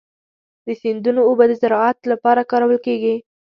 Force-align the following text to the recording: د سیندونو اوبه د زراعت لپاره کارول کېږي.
د 0.65 0.67
سیندونو 0.81 1.21
اوبه 1.29 1.45
د 1.47 1.53
زراعت 1.61 1.99
لپاره 2.11 2.47
کارول 2.51 2.77
کېږي. 2.85 3.15